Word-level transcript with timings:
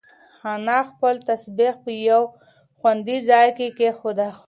انا 0.53 0.77
خپل 0.89 1.15
تسبیح 1.29 1.73
په 1.83 1.91
یو 2.09 2.23
خوندي 2.79 3.17
ځای 3.29 3.47
کې 3.57 3.67
کېښوده. 3.77 4.29